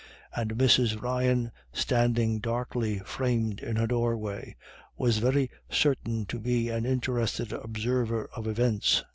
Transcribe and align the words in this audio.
And 0.35 0.53
Mrs. 0.57 0.99
Ryan, 0.99 1.51
standing 1.73 2.39
darkly 2.39 2.97
framed 3.05 3.59
in 3.59 3.75
her 3.75 3.85
doorway, 3.85 4.55
was 4.97 5.19
very 5.19 5.51
certain 5.69 6.25
to 6.25 6.39
be 6.39 6.69
an 6.69 6.87
interested 6.87 7.53
observer 7.53 8.27
of 8.35 8.47
events. 8.47 9.03